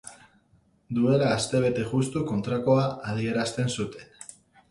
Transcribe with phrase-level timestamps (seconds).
[0.99, 4.19] Duela astebete justu kontrakoa adierazten zuten.